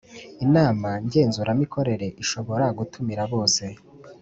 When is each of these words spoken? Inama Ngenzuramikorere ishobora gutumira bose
Inama 0.45 0.89
Ngenzuramikorere 1.05 2.07
ishobora 2.23 2.65
gutumira 2.77 3.23
bose 3.33 3.63